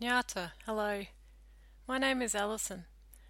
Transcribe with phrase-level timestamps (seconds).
[0.00, 1.04] Nyata, hello.
[1.86, 2.86] My name is Alison.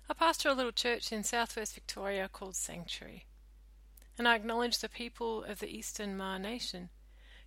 [0.09, 3.27] I pastor a little church in southwest Victoria called Sanctuary.
[4.17, 6.91] And I acknowledge the people of the Eastern Maar Nation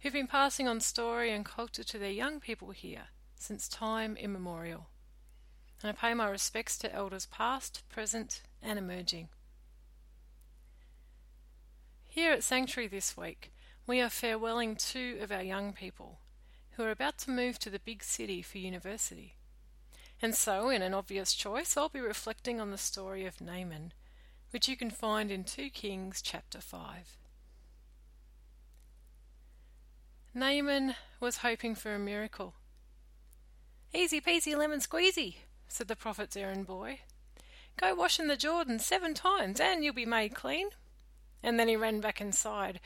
[0.01, 3.03] who've been passing on story and culture to their young people here
[3.35, 4.89] since time immemorial.
[5.81, 9.29] And I pay my respects to elders past, present, and emerging.
[12.09, 13.53] Here at Sanctuary this week,
[13.87, 16.19] we are farewelling two of our young people
[16.75, 19.35] who are about to move to the big city for university.
[20.21, 23.93] And so, in an obvious choice, I'll be reflecting on the story of Naaman,
[24.51, 27.17] which you can find in 2 Kings chapter 5.
[30.33, 32.55] Naaman was hoping for a miracle.
[33.93, 35.35] Easy peasy lemon squeezy,
[35.67, 37.01] said the prophet's errand boy.
[37.77, 40.69] Go wash in the Jordan seven times and you'll be made clean.
[41.43, 42.79] And then he ran back inside,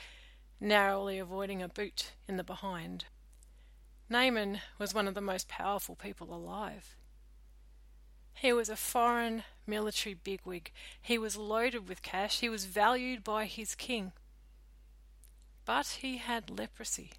[0.59, 3.05] narrowly avoiding a boot in the behind.
[4.09, 6.95] Naaman was one of the most powerful people alive.
[8.33, 10.71] He was a foreign military bigwig.
[11.01, 12.39] He was loaded with cash.
[12.39, 14.13] He was valued by his king.
[15.65, 17.11] But he had leprosy.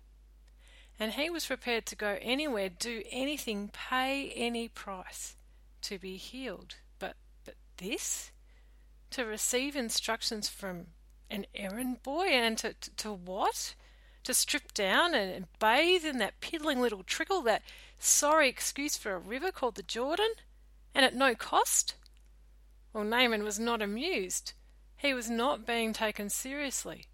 [0.99, 5.37] And he was prepared to go anywhere, do anything, pay any price
[5.83, 6.77] to be healed.
[6.99, 8.31] But, but this?
[9.11, 10.87] To receive instructions from
[11.31, 13.75] an errand boy and to, to, to what?
[14.25, 17.63] To strip down and bathe in that piddling little trickle, that
[17.99, 20.33] sorry excuse for a river called the Jordan,
[20.95, 21.95] and at no cost?
[22.93, 24.53] Well, Naaman was not amused.
[24.97, 27.07] He was not being taken seriously,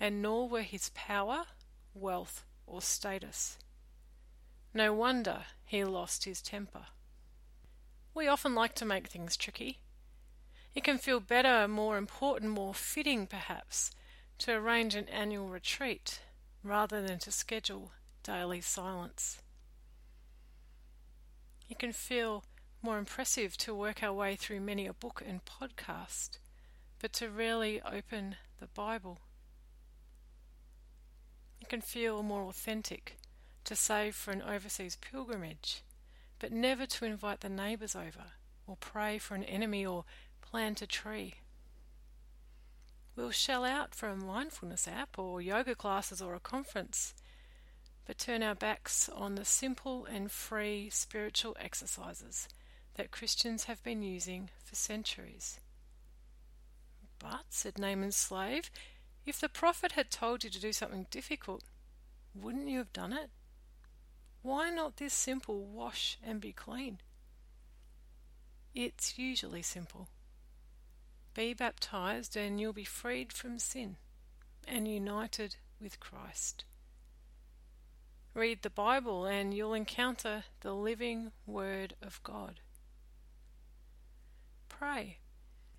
[0.00, 1.44] and nor were his power,
[1.94, 3.58] wealth, or status.
[4.74, 6.86] No wonder he lost his temper.
[8.14, 9.78] We often like to make things tricky.
[10.74, 13.90] It can feel better, more important, more fitting, perhaps,
[14.38, 16.20] to arrange an annual retreat
[16.62, 19.40] rather than to schedule daily silence.
[21.68, 22.44] It can feel
[22.82, 26.38] more impressive to work our way through many a book and podcast,
[26.98, 29.20] but to rarely open the Bible.
[31.60, 33.16] It can feel more authentic
[33.64, 35.82] to save for an overseas pilgrimage,
[36.38, 38.32] but never to invite the neighbours over,
[38.66, 40.04] or pray for an enemy, or
[40.40, 41.34] plant a tree.
[43.14, 47.14] We'll shell out for a mindfulness app or yoga classes or a conference,
[48.06, 52.48] but turn our backs on the simple and free spiritual exercises
[52.94, 55.60] that Christians have been using for centuries.
[57.18, 58.70] But, said Naaman's slave,
[59.26, 61.64] if the prophet had told you to do something difficult,
[62.34, 63.30] wouldn't you have done it?
[64.40, 67.00] Why not this simple wash and be clean?
[68.74, 70.08] It's usually simple.
[71.34, 73.96] Be baptized, and you'll be freed from sin
[74.68, 76.64] and united with Christ.
[78.34, 82.60] Read the Bible, and you'll encounter the living Word of God.
[84.68, 85.18] Pray,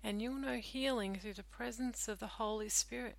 [0.02, 3.16] and you'll know healing through the presence of the Holy Spirit.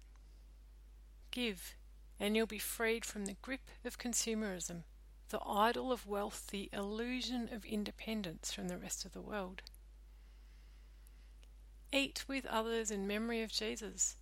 [1.31, 1.75] Give,
[2.19, 4.83] and you'll be freed from the grip of consumerism,
[5.29, 9.61] the idol of wealth, the illusion of independence from the rest of the world.
[11.91, 14.17] Eat with others in memory of Jesus,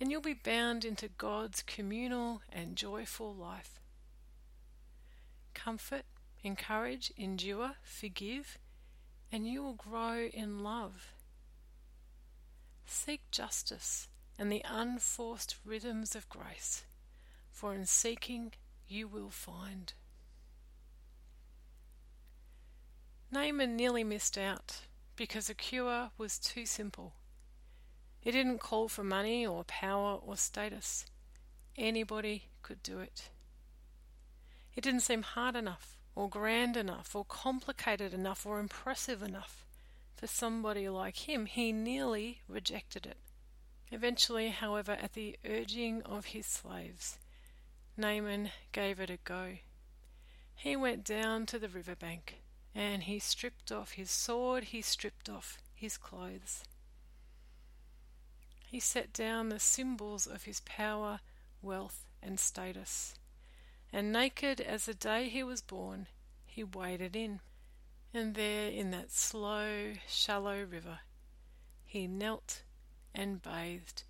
[0.00, 3.80] and you'll be bound into God's communal and joyful life.
[5.54, 6.04] Comfort,
[6.42, 8.58] encourage, endure, forgive,
[9.30, 11.12] and you will grow in love.
[12.86, 14.08] Seek justice
[14.38, 16.84] and the unforced rhythms of grace,
[17.50, 18.52] for in seeking
[18.86, 19.92] you will find.
[23.30, 24.82] Naaman nearly missed out
[25.18, 27.12] because the cure was too simple.
[28.22, 31.04] It didn't call for money or power or status.
[31.76, 33.30] Anybody could do it.
[34.74, 39.66] It didn't seem hard enough, or grand enough, or complicated enough, or impressive enough
[40.16, 41.46] for somebody like him.
[41.46, 43.18] He nearly rejected it.
[43.90, 47.18] Eventually, however, at the urging of his slaves,
[47.96, 49.56] Naaman gave it a go.
[50.54, 52.36] He went down to the river bank
[52.78, 56.62] and he stripped off his sword, he stripped off his clothes.
[58.64, 61.18] He set down the symbols of his power,
[61.60, 63.16] wealth, and status,
[63.92, 66.06] and naked as the day he was born,
[66.46, 67.40] he waded in.
[68.14, 71.00] And there, in that slow, shallow river,
[71.84, 72.62] he knelt
[73.12, 74.04] and bathed,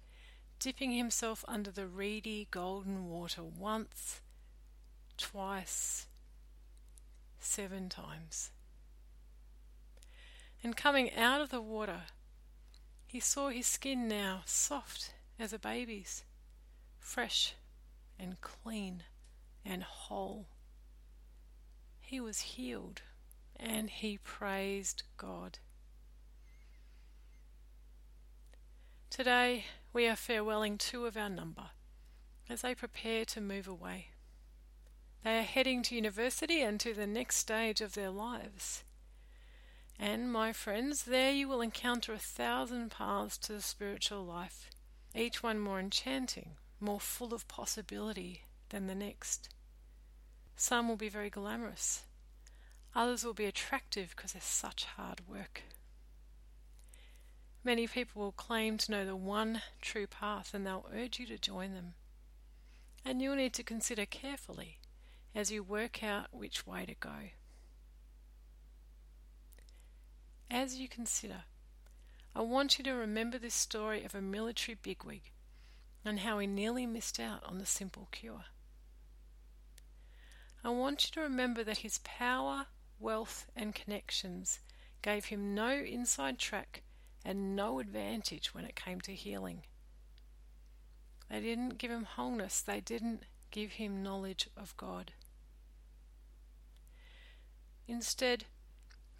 [0.59, 4.21] dipping himself under the reedy golden water once,
[5.17, 6.07] twice,
[7.41, 8.51] seven times.
[10.63, 12.03] And coming out of the water,
[13.07, 16.25] he saw his skin now soft as a baby's,
[16.99, 17.55] fresh
[18.19, 19.05] and clean
[19.65, 20.49] and whole.
[22.01, 23.03] He was healed
[23.57, 25.59] and he praised God.
[29.11, 31.71] Today we are farewelling two of our number
[32.49, 34.09] as they prepare to move away.
[35.25, 38.85] They are heading to university and to the next stage of their lives.
[39.99, 44.71] And, my friends, there you will encounter a thousand paths to the spiritual life,
[45.15, 49.49] each one more enchanting, more full of possibility than the next.
[50.55, 52.05] Some will be very glamorous,
[52.95, 55.63] others will be attractive because they're such hard work.
[57.65, 61.39] Many people will claim to know the one true path and they'll urge you to
[61.39, 61.95] join them.
[63.05, 64.79] And you'll need to consider carefully
[65.35, 67.31] as you work out which way to go.
[70.51, 71.45] As you consider,
[72.35, 75.31] I want you to remember this story of a military bigwig
[76.05, 78.47] and how he nearly missed out on the simple cure.
[80.65, 82.67] I want you to remember that his power,
[82.99, 84.61] wealth, and connections
[85.03, 86.83] gave him no inside track
[87.25, 89.65] and no advantage when it came to healing.
[91.31, 95.13] They didn't give him wholeness, they didn't give him knowledge of God.
[97.87, 98.47] Instead,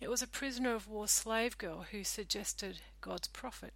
[0.01, 3.75] it was a prisoner of war slave girl who suggested God's prophet.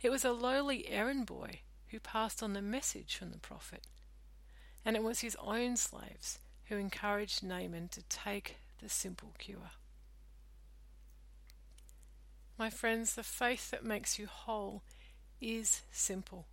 [0.00, 3.86] It was a lowly errand boy who passed on the message from the prophet.
[4.84, 9.72] And it was his own slaves who encouraged Naaman to take the simple cure.
[12.58, 14.82] My friends, the faith that makes you whole
[15.40, 16.46] is simple.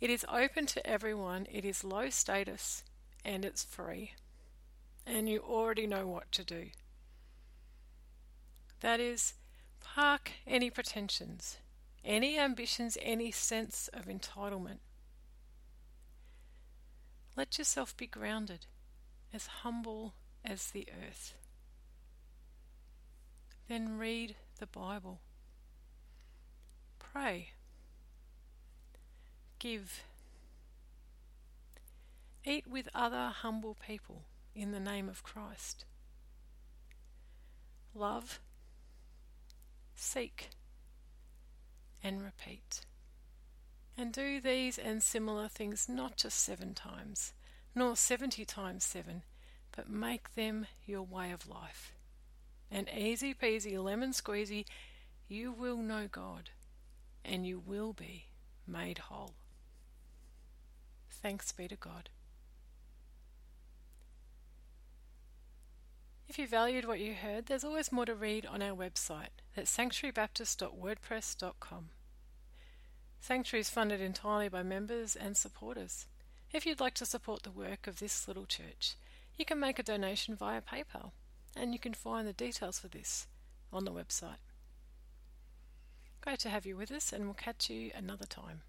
[0.00, 2.82] It is open to everyone, it is low status,
[3.24, 4.12] and it's free
[5.06, 6.66] and you already know what to do.
[8.80, 9.34] That is,
[9.80, 11.58] park any pretensions,
[12.04, 14.78] any ambitions, any sense of entitlement.
[17.36, 18.66] Let yourself be grounded,
[19.32, 21.34] as humble as the earth.
[23.68, 25.20] Then read the Bible.
[26.98, 27.50] Pray.
[29.58, 30.02] Give.
[32.44, 34.24] Eat with other humble people
[34.54, 35.86] in the name of Christ.
[37.94, 38.40] Love,
[39.94, 40.50] seek,
[42.02, 42.80] and repeat.
[43.96, 47.32] And do these and similar things not just seven times,
[47.74, 49.22] nor seventy times seven,
[49.74, 51.92] but make them your way of life.
[52.70, 54.64] And easy peasy, lemon squeezy,
[55.28, 56.50] you will know God,
[57.24, 58.26] and you will be
[58.66, 59.34] made whole.
[61.10, 62.10] Thanks be to God.
[66.34, 69.66] If you valued what you heard, there's always more to read on our website at
[69.66, 71.90] sanctuarybaptist.wordpress.com.
[73.20, 76.06] Sanctuary is funded entirely by members and supporters.
[76.52, 78.96] If you'd like to support the work of this little church,
[79.38, 81.12] you can make a donation via PayPal,
[81.54, 83.28] and you can find the details for this
[83.72, 84.42] on the website.
[86.20, 88.62] Great to have you with us, and we'll catch you another time.